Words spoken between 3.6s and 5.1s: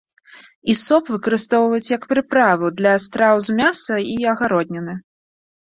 мяса і агародніны.